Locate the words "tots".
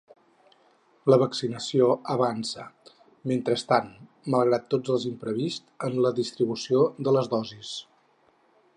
4.75-4.97